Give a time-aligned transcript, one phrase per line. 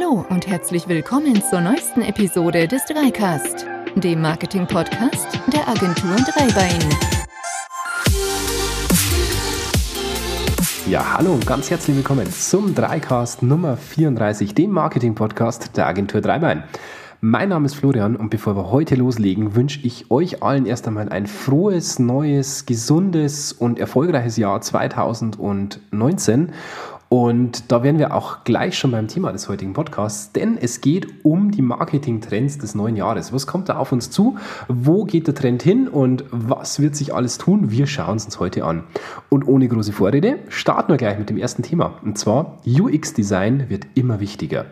[0.00, 3.66] Hallo und herzlich willkommen zur neuesten Episode des Dreicast,
[3.96, 6.78] dem Marketing-Podcast der Agentur Dreibein.
[10.88, 16.64] Ja, hallo und ganz herzlich willkommen zum Dreicast Nummer 34, dem Marketing-Podcast der Agentur Dreibein.
[17.20, 21.10] Mein Name ist Florian und bevor wir heute loslegen, wünsche ich euch allen erst einmal
[21.10, 26.52] ein frohes, neues, gesundes und erfolgreiches Jahr 2019
[27.12, 31.24] und da wären wir auch gleich schon beim Thema des heutigen Podcasts, denn es geht
[31.24, 33.32] um die Marketing-Trends des neuen Jahres.
[33.32, 34.38] Was kommt da auf uns zu?
[34.68, 37.72] Wo geht der Trend hin und was wird sich alles tun?
[37.72, 38.84] Wir schauen es uns heute an.
[39.28, 41.98] Und ohne große Vorrede starten wir gleich mit dem ersten Thema.
[42.04, 44.66] Und zwar UX-Design wird immer wichtiger.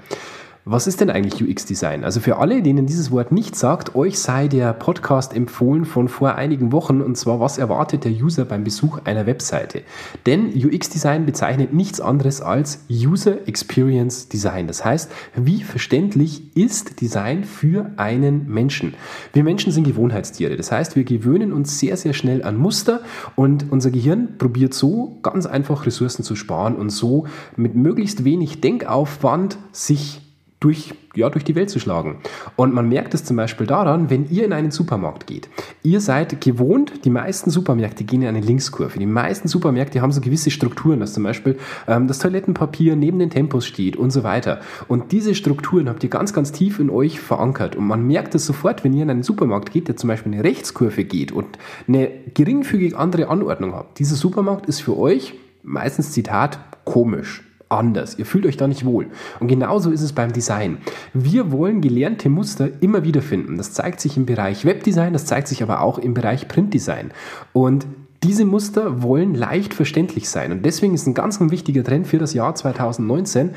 [0.70, 2.04] Was ist denn eigentlich UX-Design?
[2.04, 6.34] Also für alle, denen dieses Wort nicht sagt, euch sei der Podcast empfohlen von vor
[6.34, 9.80] einigen Wochen und zwar, was erwartet der User beim Besuch einer Webseite?
[10.27, 14.66] Denn UX-Design bezeichnet nichts anderes als User Experience Design.
[14.66, 18.92] Das heißt, wie verständlich ist Design für einen Menschen?
[19.32, 20.55] Wir Menschen sind Gewohnheitstiere.
[20.58, 23.00] Das heißt, wir gewöhnen uns sehr, sehr schnell an Muster
[23.36, 28.60] und unser Gehirn probiert so ganz einfach Ressourcen zu sparen und so mit möglichst wenig
[28.60, 30.28] Denkaufwand sich
[30.61, 32.17] durch, ja, durch die Welt zu schlagen.
[32.56, 35.48] Und man merkt es zum Beispiel daran, wenn ihr in einen Supermarkt geht.
[35.84, 38.98] Ihr seid gewohnt, die meisten Supermärkte gehen in eine Linkskurve.
[38.98, 43.31] Die meisten Supermärkte haben so gewisse Strukturen, dass zum Beispiel ähm, das Toilettenpapier neben den
[43.31, 44.61] Tempos steht und so weiter.
[44.89, 47.77] Und diese Strukturen habt ihr ganz, ganz tief in euch verankert.
[47.77, 50.43] Und man merkt es sofort, wenn ihr in einen Supermarkt geht, der zum Beispiel eine
[50.43, 51.47] Rechtskurve geht und
[51.87, 54.00] eine geringfügig andere Anordnung habt.
[54.00, 58.19] Dieser Supermarkt ist für euch meistens Zitat komisch anders.
[58.19, 59.06] Ihr fühlt euch da nicht wohl.
[59.41, 60.78] Und genauso ist es beim Design.
[61.14, 63.56] Wir wollen gelernte Muster immer wieder finden.
[63.56, 67.10] Das zeigt sich im Bereich Webdesign, das zeigt sich aber auch im Bereich Printdesign.
[67.52, 67.86] Und
[68.25, 72.19] diese Muster wollen leicht verständlich sein und deswegen ist ein ganz ein wichtiger Trend für
[72.19, 73.50] das Jahr 2019,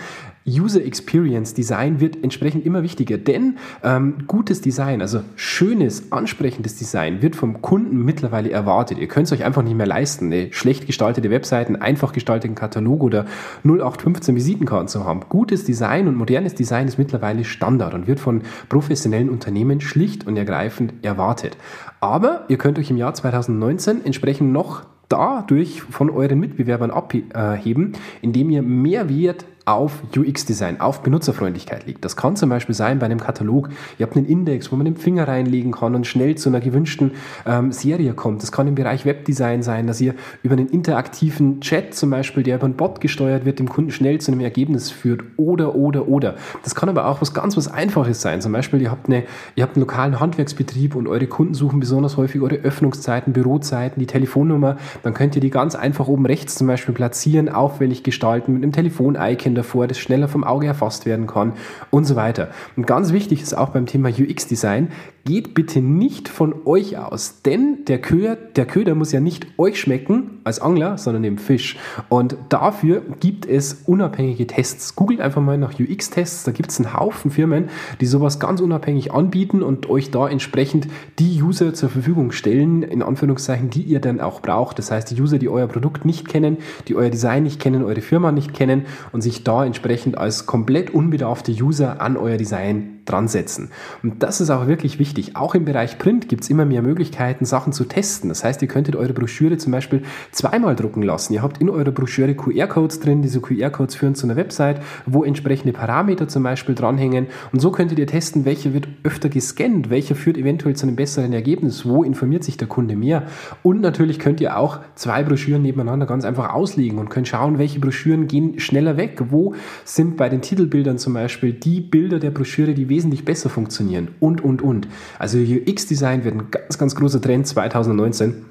[0.47, 7.22] User Experience Design wird entsprechend immer wichtiger, denn ähm, gutes Design, also schönes, ansprechendes Design
[7.22, 8.97] wird vom Kunden mittlerweile erwartet.
[8.97, 12.56] Ihr könnt es euch einfach nicht mehr leisten, eine schlecht gestaltete Webseite, einen einfach gestalteten
[12.56, 13.25] Katalog oder
[13.63, 15.22] 0815 Visitenkarten zu haben.
[15.30, 20.38] Gutes Design und modernes Design ist mittlerweile Standard und wird von professionellen Unternehmen schlicht und
[20.38, 21.56] ergreifend erwartet.
[22.00, 28.50] Aber ihr könnt euch im Jahr 2019 entsprechend noch dadurch von euren Mitbewerbern abheben, indem
[28.50, 32.04] ihr mehr Wert auf UX-Design, auf Benutzerfreundlichkeit liegt.
[32.04, 33.70] Das kann zum Beispiel sein bei einem Katalog.
[33.98, 37.12] Ihr habt einen Index, wo man den Finger reinlegen kann und schnell zu einer gewünschten
[37.46, 38.44] ähm, Serie kommt.
[38.44, 42.58] Das kann im Bereich Webdesign sein, dass ihr über einen interaktiven Chat zum Beispiel, der
[42.58, 45.22] über einen Bot gesteuert wird, dem Kunden schnell zu einem Ergebnis führt.
[45.38, 46.36] Oder, oder, oder.
[46.64, 48.42] Das kann aber auch was ganz was Einfaches sein.
[48.42, 49.24] Zum Beispiel, ihr habt, eine,
[49.56, 54.06] ihr habt einen lokalen Handwerksbetrieb und eure Kunden suchen besonders häufig eure Öffnungszeiten, Bürozeiten, die
[54.06, 54.78] Telefonnummer.
[55.04, 58.72] Dann könnt ihr die ganz einfach oben rechts zum Beispiel platzieren, aufwendig gestalten mit einem
[58.72, 61.54] Telefon-Icon davor, das schneller vom Auge erfasst werden kann
[61.90, 62.50] und so weiter.
[62.76, 64.90] Und ganz wichtig ist auch beim Thema UX-Design,
[65.26, 69.80] geht bitte nicht von euch aus, denn der Köder, der Köder muss ja nicht euch
[69.80, 71.78] schmecken als Angler, sondern dem Fisch.
[72.10, 74.96] Und dafür gibt es unabhängige Tests.
[74.96, 79.14] Googelt einfach mal nach UX-Tests, da gibt es einen Haufen Firmen, die sowas ganz unabhängig
[79.14, 80.88] anbieten und euch da entsprechend
[81.20, 84.80] die User zur Verfügung stellen, in Anführungszeichen, die ihr dann auch braucht.
[84.80, 86.58] Das heißt, die User, die euer Produkt nicht kennen,
[86.88, 90.90] die euer Design nicht kennen, eure Firma nicht kennen und sich da entsprechend als komplett
[90.90, 93.69] unbedarfte User an euer Design dran setzen.
[94.03, 95.35] Und das ist auch wirklich wichtig.
[95.35, 98.29] Auch im Bereich Print gibt es immer mehr Möglichkeiten, Sachen zu testen.
[98.29, 101.34] Das heißt, ihr könntet eure Broschüre zum Beispiel zweimal drucken lassen.
[101.34, 103.22] Ihr habt in eurer Broschüre QR-Codes drin.
[103.22, 107.28] Diese QR-Codes führen zu einer Website, wo entsprechende Parameter zum Beispiel dranhängen.
[107.51, 111.33] Und so könntet ihr testen, welcher wird öfter gescannt, welcher führt eventuell zu einem besseren
[111.33, 113.23] Ergebnis, wo informiert sich der Kunde mehr.
[113.63, 117.79] Und natürlich könnt ihr auch zwei Broschüren nebeneinander ganz einfach auslegen und könnt schauen, welche
[117.79, 119.22] Broschüren gehen schneller weg.
[119.29, 124.09] Wo sind bei den Titelbildern zum Beispiel die Bilder der Broschüre, die wesentlich besser funktionieren
[124.19, 124.88] und, und, und.
[125.19, 128.45] Also UX-Design wird ein ganz, ganz großer Trend 2019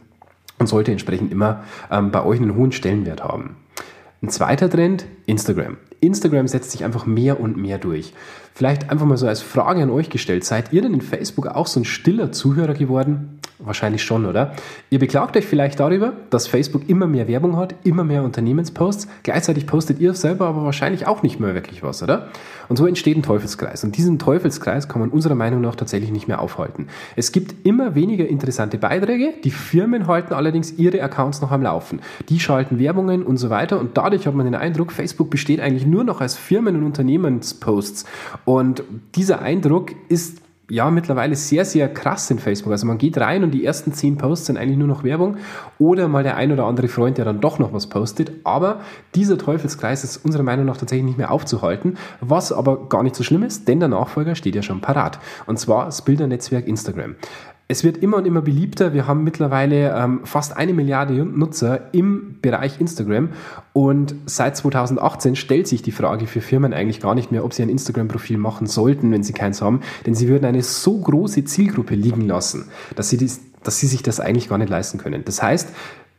[0.59, 3.57] und sollte entsprechend immer ähm, bei euch einen hohen Stellenwert haben.
[4.23, 5.79] Ein zweiter Trend, Instagram.
[6.01, 8.13] Instagram setzt sich einfach mehr und mehr durch.
[8.55, 11.67] Vielleicht einfach mal so als Frage an euch gestellt, seid ihr denn in Facebook auch
[11.67, 13.40] so ein stiller Zuhörer geworden?
[13.63, 14.55] Wahrscheinlich schon, oder?
[14.89, 19.07] Ihr beklagt euch vielleicht darüber, dass Facebook immer mehr Werbung hat, immer mehr Unternehmensposts.
[19.23, 22.29] Gleichzeitig postet ihr selber aber wahrscheinlich auch nicht mehr wirklich was, oder?
[22.71, 23.85] Und so entsteht ein Teufelskreis.
[23.85, 26.87] Und diesen Teufelskreis kann man unserer Meinung nach tatsächlich nicht mehr aufhalten.
[27.17, 29.35] Es gibt immer weniger interessante Beiträge.
[29.45, 32.01] Die Firmen halten allerdings ihre Accounts noch am Laufen.
[32.29, 33.79] Die schalten Werbungen und so weiter.
[33.79, 38.07] Und dadurch hat man den Eindruck, Facebook besteht eigentlich nur noch als Firmen- und Unternehmensposts.
[38.45, 38.85] Und
[39.15, 42.73] dieser Eindruck ist ja mittlerweile sehr, sehr krass in Facebook.
[42.73, 45.37] Also man geht rein und die ersten zehn Posts sind eigentlich nur noch Werbung
[45.79, 48.33] oder mal der ein oder andere Freund, der dann doch noch was postet.
[48.45, 48.81] Aber
[49.15, 53.23] dieser Teufelskreis ist unserer Meinung nach tatsächlich nicht mehr aufzuhalten, was aber gar nicht so
[53.25, 55.19] schlimm ist, denn der Nachfolger steht ja schon parat.
[55.47, 57.17] Und zwar das Bildernetzwerk Instagram.
[57.71, 58.95] Es wird immer und immer beliebter.
[58.95, 63.29] Wir haben mittlerweile ähm, fast eine Milliarde Nutzer im Bereich Instagram
[63.73, 67.63] und seit 2018 stellt sich die Frage für Firmen eigentlich gar nicht mehr, ob sie
[67.63, 71.95] ein Instagram-Profil machen sollten, wenn sie keins haben, denn sie würden eine so große Zielgruppe
[71.95, 72.65] liegen lassen,
[72.97, 75.23] dass sie, dies, dass sie sich das eigentlich gar nicht leisten können.
[75.25, 75.69] Das heißt,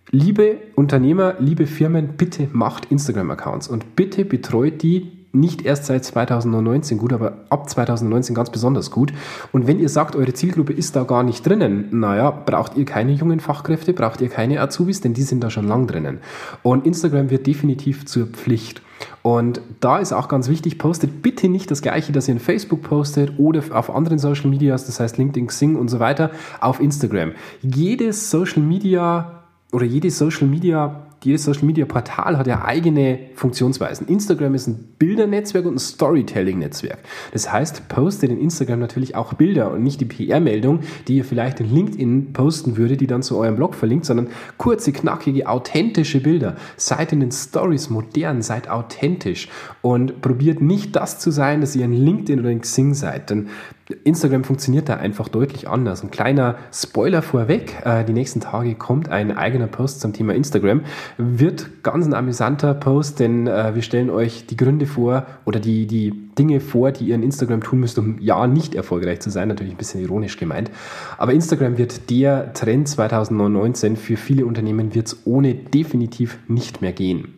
[0.10, 6.98] liebe Unternehmer, liebe Firmen, bitte macht Instagram-Accounts und bitte betreut die nicht erst seit 2019
[6.98, 9.14] gut, aber ab 2019 ganz besonders gut.
[9.52, 13.14] Und wenn ihr sagt, eure Zielgruppe ist da gar nicht drinnen, naja, braucht ihr keine
[13.14, 16.20] jungen Fachkräfte, braucht ihr keine Azubis, denn die sind da schon lang drinnen.
[16.64, 18.82] Und Instagram wird definitiv zur Pflicht.
[19.24, 22.82] Und da ist auch ganz wichtig, postet bitte nicht das gleiche, das ihr in Facebook
[22.82, 27.32] postet oder auf anderen Social Medias, das heißt LinkedIn, Xing und so weiter, auf Instagram.
[27.62, 34.08] Jedes Social Media oder jede Social Media jedes Social Media Portal hat ja eigene Funktionsweisen.
[34.08, 37.00] Instagram ist ein Bildernetzwerk und ein Storytelling-Netzwerk.
[37.32, 41.60] Das heißt, postet in Instagram natürlich auch Bilder und nicht die PR-Meldung, die ihr vielleicht
[41.60, 46.56] in LinkedIn posten würde, die dann zu eurem Blog verlinkt, sondern kurze, knackige, authentische Bilder.
[46.76, 49.48] Seid in den Stories modern, seid authentisch
[49.82, 53.30] und probiert nicht das zu sein, dass ihr in LinkedIn oder in Xing seid.
[53.30, 53.50] Denn
[53.92, 56.04] Instagram funktioniert da einfach deutlich anders.
[56.04, 60.82] Ein kleiner Spoiler vorweg, äh, die nächsten Tage kommt ein eigener Post zum Thema Instagram.
[61.18, 65.88] Wird ganz ein amüsanter Post, denn äh, wir stellen euch die Gründe vor oder die,
[65.88, 69.48] die Dinge vor, die ihr in Instagram tun müsst, um ja nicht erfolgreich zu sein.
[69.48, 70.72] Natürlich ein bisschen ironisch gemeint.
[71.18, 73.98] Aber Instagram wird der Trend 2019.
[73.98, 77.36] Für viele Unternehmen wird es ohne definitiv nicht mehr gehen.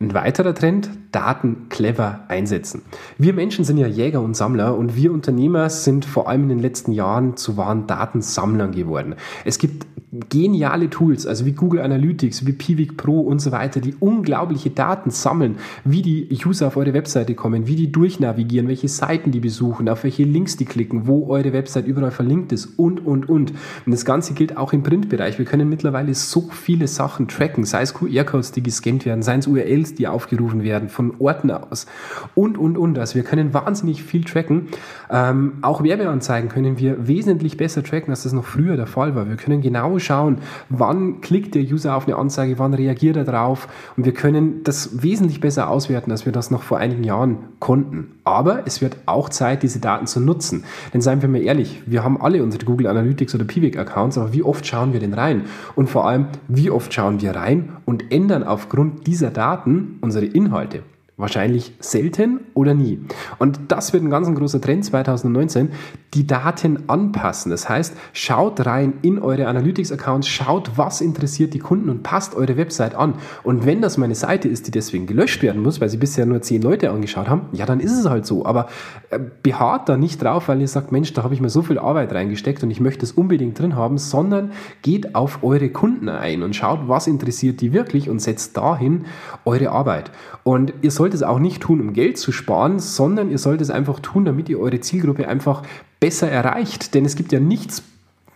[0.00, 2.82] Ein weiterer Trend, Daten clever einsetzen.
[3.16, 6.58] Wir Menschen sind ja Jäger und Sammler und wir Unternehmer sind vor allem in den
[6.58, 9.14] letzten Jahren zu wahren Datensammlern geworden.
[9.44, 9.86] Es gibt
[10.28, 15.10] geniale Tools, also wie Google Analytics, wie Piwik Pro und so weiter, die unglaubliche Daten
[15.10, 19.88] sammeln, wie die User auf eure Webseite kommen, wie die durchnavigieren, welche Seiten die besuchen,
[19.88, 23.52] auf welche Links die klicken, wo eure Website überall verlinkt ist und, und, und.
[23.86, 25.38] Und das Ganze gilt auch im Printbereich.
[25.38, 29.46] Wir können mittlerweile so viele Sachen tracken, sei es QR-Codes, die gescannt werden, seien es
[29.46, 31.86] URLs, die aufgerufen werden, von Orten aus
[32.34, 32.98] und, und, und.
[32.98, 34.68] Also wir können wahnsinnig viel tracken.
[35.10, 39.28] Ähm, auch Werbeanzeigen können wir wesentlich besser tracken, als das noch früher der Fall war.
[39.28, 43.68] Wir können genau schauen, wann klickt der User auf eine Anzeige, wann reagiert er drauf
[43.96, 48.12] und wir können das wesentlich besser auswerten, als wir das noch vor einigen Jahren konnten.
[48.24, 50.64] Aber es wird auch Zeit, diese Daten zu nutzen.
[50.92, 54.32] Denn seien wir mal ehrlich, wir haben alle unsere Google Analytics oder Piwik Accounts, aber
[54.32, 55.42] wie oft schauen wir denn rein?
[55.74, 60.82] Und vor allem, wie oft schauen wir rein und ändern aufgrund dieser Daten unsere Inhalte?
[61.16, 62.98] Wahrscheinlich selten oder nie.
[63.38, 65.70] Und das wird ein ganz großer Trend 2019,
[66.14, 67.50] die Daten anpassen.
[67.50, 72.56] Das heißt, schaut rein in eure Analytics-Accounts, schaut, was interessiert die Kunden und passt eure
[72.56, 73.14] Website an.
[73.44, 76.42] Und wenn das meine Seite ist, die deswegen gelöscht werden muss, weil sie bisher nur
[76.42, 78.44] zehn Leute angeschaut haben, ja, dann ist es halt so.
[78.44, 78.66] Aber
[79.10, 81.78] äh, beharrt da nicht drauf, weil ihr sagt, Mensch, da habe ich mir so viel
[81.78, 84.50] Arbeit reingesteckt und ich möchte es unbedingt drin haben, sondern
[84.82, 89.04] geht auf eure Kunden ein und schaut, was interessiert die wirklich und setzt dahin
[89.44, 90.10] eure Arbeit.
[90.42, 93.68] Und ihr sollt es auch nicht tun, um Geld zu sparen, sondern ihr sollt es
[93.68, 95.62] einfach tun, damit ihr eure Zielgruppe einfach
[96.00, 96.94] besser erreicht.
[96.94, 97.82] Denn es gibt ja nichts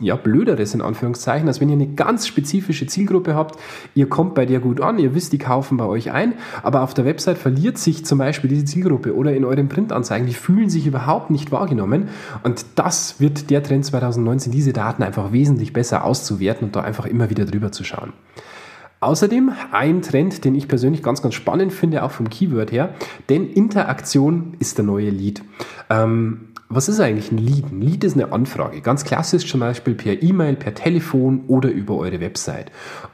[0.00, 3.58] ja, blöderes in Anführungszeichen, als wenn ihr eine ganz spezifische Zielgruppe habt,
[3.94, 6.92] ihr kommt bei der gut an, ihr wisst, die kaufen bei euch ein, aber auf
[6.92, 10.86] der Website verliert sich zum Beispiel diese Zielgruppe oder in euren Printanzeigen, die fühlen sich
[10.86, 12.10] überhaupt nicht wahrgenommen
[12.42, 17.06] und das wird der Trend 2019, diese Daten einfach wesentlich besser auszuwerten und da einfach
[17.06, 18.12] immer wieder drüber zu schauen.
[19.00, 22.94] Außerdem ein Trend, den ich persönlich ganz, ganz spannend finde, auch vom Keyword her,
[23.28, 25.42] denn Interaktion ist der neue Lead.
[25.88, 27.72] Ähm, was ist eigentlich ein Lead?
[27.72, 28.82] Ein Lead ist eine Anfrage.
[28.82, 32.70] Ganz klassisch zum Beispiel per E-Mail, per Telefon oder über eure Website.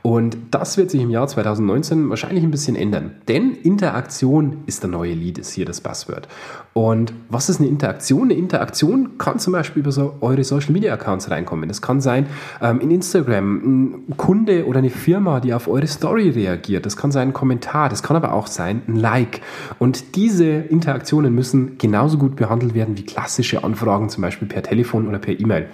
[0.06, 3.12] Und das wird sich im Jahr 2019 wahrscheinlich ein bisschen ändern.
[3.26, 6.28] Denn Interaktion ist der neue Lead, ist hier das Passwort.
[6.74, 8.24] Und was ist eine Interaktion?
[8.24, 11.70] Eine Interaktion kann zum Beispiel über so eure Social Media Accounts reinkommen.
[11.70, 12.26] Das kann sein
[12.60, 16.84] ähm, in Instagram ein Kunde oder eine Firma, die auf eure Story reagiert.
[16.84, 17.88] Das kann sein ein Kommentar.
[17.88, 19.40] Das kann aber auch sein ein Like.
[19.78, 25.08] Und diese Interaktionen müssen genauso gut behandelt werden wie klassische Anfragen, zum Beispiel per Telefon
[25.08, 25.70] oder per E-Mail.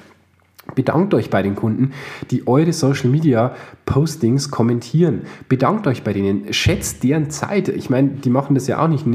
[0.74, 1.92] Bedankt euch bei den Kunden,
[2.30, 3.54] die eure Social Media
[3.86, 5.22] Postings kommentieren.
[5.48, 6.52] Bedankt euch bei denen.
[6.52, 7.68] Schätzt deren Zeit.
[7.68, 9.06] Ich meine, die machen das ja auch nicht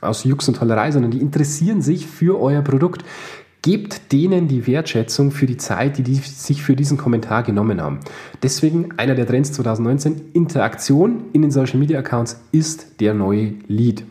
[0.00, 3.04] aus Jux und Tollerei, sondern die interessieren sich für euer Produkt.
[3.62, 8.00] Gebt denen die Wertschätzung für die Zeit, die die sich für diesen Kommentar genommen haben.
[8.42, 14.04] Deswegen einer der Trends 2019, Interaktion in den Social Media Accounts ist der neue Lead.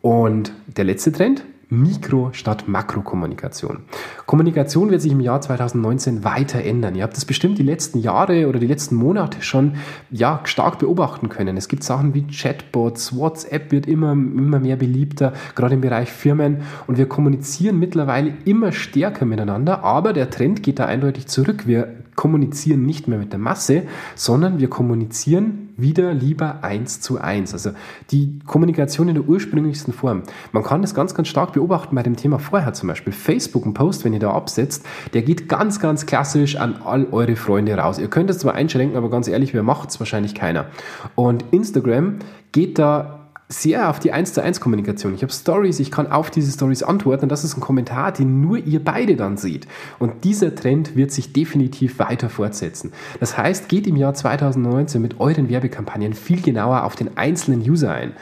[0.00, 3.78] Und der letzte Trend, Mikro- statt Makrokommunikation.
[4.26, 6.94] Kommunikation wird sich im Jahr 2019 weiter ändern.
[6.94, 9.76] Ihr habt das bestimmt die letzten Jahre oder die letzten Monate schon
[10.10, 11.56] ja, stark beobachten können.
[11.56, 16.58] Es gibt Sachen wie Chatbots, WhatsApp wird immer, immer mehr beliebter, gerade im Bereich Firmen.
[16.86, 21.66] Und wir kommunizieren mittlerweile immer stärker miteinander, aber der Trend geht da eindeutig zurück.
[21.66, 27.52] Wir kommunizieren nicht mehr mit der Masse, sondern wir kommunizieren wieder lieber eins zu eins.
[27.52, 27.72] Also
[28.10, 30.22] die Kommunikation in der ursprünglichsten Form.
[30.52, 33.12] Man kann das ganz, ganz stark beobachten bei dem Thema vorher zum Beispiel.
[33.12, 37.36] Facebook, ein Post, wenn ihr da absetzt, der geht ganz, ganz klassisch an all eure
[37.36, 37.98] Freunde raus.
[37.98, 40.00] Ihr könnt es zwar einschränken, aber ganz ehrlich, wer macht es?
[40.00, 40.66] Wahrscheinlich keiner.
[41.14, 42.20] Und Instagram
[42.52, 43.21] geht da
[43.52, 45.14] sehr auf die 1 zu 1 Kommunikation.
[45.14, 47.28] Ich habe Stories, ich kann auf diese Stories antworten.
[47.28, 49.66] Das ist ein Kommentar, den nur ihr beide dann seht.
[49.98, 52.92] Und dieser Trend wird sich definitiv weiter fortsetzen.
[53.20, 57.92] Das heißt, geht im Jahr 2019 mit euren Werbekampagnen viel genauer auf den einzelnen User
[57.92, 58.12] ein.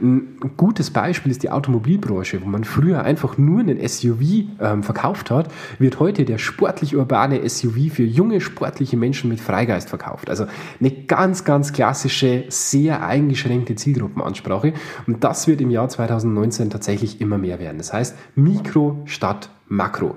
[0.00, 4.20] Ein gutes Beispiel ist die Automobilbranche, wo man früher einfach nur einen SUV
[4.60, 9.88] ähm, verkauft hat, wird heute der sportlich urbane SUV für junge sportliche Menschen mit Freigeist
[9.88, 10.30] verkauft.
[10.30, 10.46] Also
[10.80, 14.72] eine ganz, ganz klassische, sehr eingeschränkte Zielgruppenansprache.
[15.06, 17.78] Und das wird im Jahr 2019 tatsächlich immer mehr werden.
[17.78, 20.16] Das heißt Mikro statt Makro.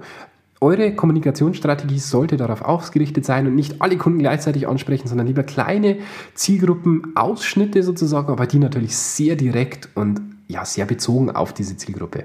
[0.63, 5.97] Eure Kommunikationsstrategie sollte darauf ausgerichtet sein und nicht alle Kunden gleichzeitig ansprechen, sondern lieber kleine
[6.35, 12.23] Zielgruppenausschnitte sozusagen, aber die natürlich sehr direkt und ja, sehr bezogen auf diese Zielgruppe.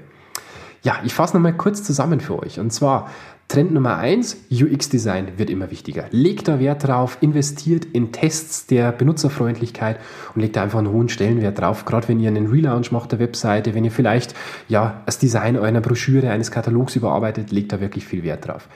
[0.83, 2.59] Ja, ich fasse nochmal kurz zusammen für euch.
[2.59, 3.09] Und zwar
[3.49, 6.05] Trend Nummer eins: UX-Design wird immer wichtiger.
[6.11, 9.97] Legt da Wert drauf, investiert in Tests der Benutzerfreundlichkeit
[10.35, 11.83] und legt da einfach einen hohen Stellenwert drauf.
[11.83, 14.35] Gerade wenn ihr einen Relaunch macht der Webseite, wenn ihr vielleicht
[14.67, 18.69] ja das Design einer Broschüre, eines Katalogs überarbeitet, legt da wirklich viel Wert drauf.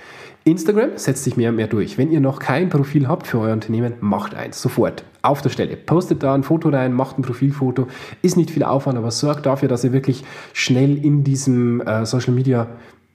[0.44, 2.00] Instagram setzt sich mehr und mehr durch.
[2.00, 5.06] Wenn ihr noch kein Profil habt für euer Unternehmen, macht eins sofort.
[5.22, 5.78] Auf der Stelle.
[5.78, 7.88] Postet da ein Foto rein, macht ein Profilfoto.
[8.24, 12.34] Ist nicht viel Aufwand, aber sorgt dafür, dass ihr wirklich schnell in diesem äh, Social
[12.34, 12.68] Media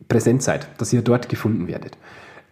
[0.06, 1.96] präsent seid, dass ihr dort gefunden werdet.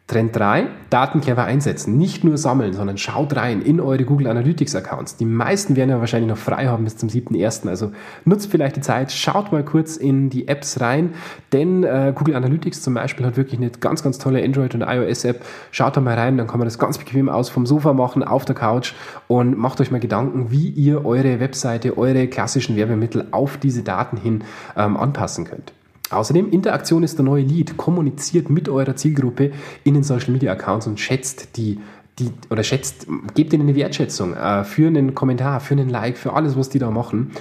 [0.07, 1.99] Trend 3, Daten einsetzen.
[1.99, 5.17] Nicht nur sammeln, sondern schaut rein in eure Google Analytics Accounts.
[5.17, 7.69] Die meisten werden ja wahrscheinlich noch frei haben bis zum 7.1.
[7.69, 7.91] Also
[8.25, 11.15] nutzt vielleicht die Zeit, schaut mal kurz in die Apps rein,
[11.53, 15.45] denn äh, Google Analytics zum Beispiel hat wirklich eine ganz, ganz tolle Android- und iOS-App.
[15.73, 18.45] Schaut da mal rein, dann kann man das ganz bequem aus vom Sofa machen, auf
[18.45, 18.95] der Couch
[19.27, 24.19] und macht euch mal Gedanken, wie ihr eure Webseite, eure klassischen Werbemittel auf diese Daten
[24.19, 24.45] hin
[24.77, 25.73] ähm, anpassen könnt.
[26.11, 27.77] Außerdem, Interaktion ist der neue Lead.
[27.77, 29.53] Kommuniziert mit eurer Zielgruppe
[29.85, 31.81] in den Social Media Accounts und schätzt die,
[32.19, 36.33] die oder schätzt, gebt ihnen eine Wertschätzung äh, für einen Kommentar, für einen Like, für
[36.33, 37.33] alles, was die da machen.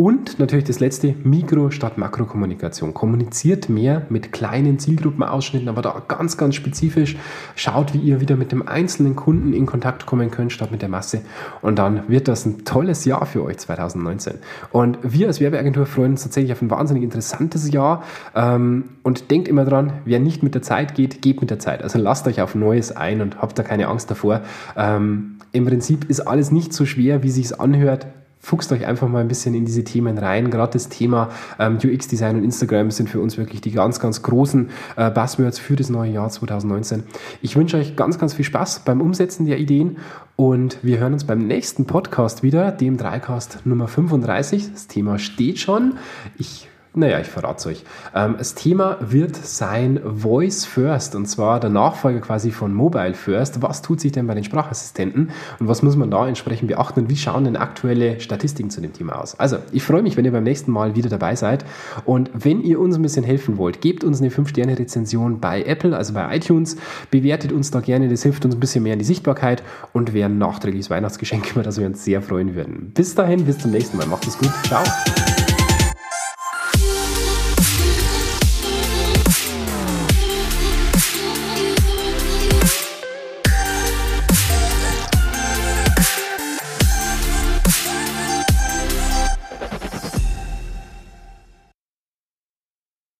[0.00, 2.94] Und natürlich das letzte, Mikro- statt Makrokommunikation.
[2.94, 7.18] Kommuniziert mehr mit kleinen Zielgruppenausschnitten, aber da ganz, ganz spezifisch.
[7.54, 10.88] Schaut, wie ihr wieder mit dem einzelnen Kunden in Kontakt kommen könnt, statt mit der
[10.88, 11.20] Masse.
[11.60, 14.38] Und dann wird das ein tolles Jahr für euch 2019.
[14.72, 18.02] Und wir als Werbeagentur freuen uns tatsächlich auf ein wahnsinnig interessantes Jahr.
[18.34, 21.82] Ähm, und denkt immer dran, wer nicht mit der Zeit geht, geht mit der Zeit.
[21.82, 24.40] Also lasst euch auf Neues ein und habt da keine Angst davor.
[24.78, 28.06] Ähm, Im Prinzip ist alles nicht so schwer, wie sich's anhört
[28.40, 30.50] fuchst euch einfach mal ein bisschen in diese Themen rein.
[30.50, 31.28] Gerade das Thema
[31.58, 35.76] ähm, UX-Design und Instagram sind für uns wirklich die ganz, ganz großen äh, Buzzwords für
[35.76, 37.04] das neue Jahr 2019.
[37.42, 39.98] Ich wünsche euch ganz, ganz viel Spaß beim Umsetzen der Ideen
[40.36, 44.72] und wir hören uns beim nächsten Podcast wieder, dem Dreicast Nummer 35.
[44.72, 45.98] Das Thema steht schon.
[46.38, 47.84] Ich naja, ich verrate es euch.
[48.14, 53.62] Ähm, das Thema wird sein Voice First und zwar der Nachfolger quasi von Mobile First.
[53.62, 55.30] Was tut sich denn bei den Sprachassistenten
[55.60, 58.92] und was muss man da entsprechend beachten und wie schauen denn aktuelle Statistiken zu dem
[58.92, 59.38] Thema aus?
[59.38, 61.64] Also, ich freue mich, wenn ihr beim nächsten Mal wieder dabei seid
[62.06, 66.12] und wenn ihr uns ein bisschen helfen wollt, gebt uns eine 5-Sterne-Rezension bei Apple, also
[66.12, 66.76] bei iTunes,
[67.12, 70.28] bewertet uns da gerne, das hilft uns ein bisschen mehr in die Sichtbarkeit und wäre
[70.28, 72.90] ein nachträgliches Weihnachtsgeschenk, über das wir uns sehr freuen würden.
[72.94, 74.06] Bis dahin, bis zum nächsten Mal.
[74.06, 74.50] Macht es gut.
[74.64, 74.82] Ciao.